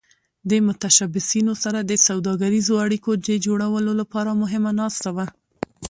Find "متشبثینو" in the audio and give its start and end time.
0.67-1.53